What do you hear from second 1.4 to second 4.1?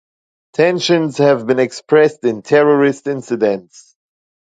been expressed in terrorist incidents.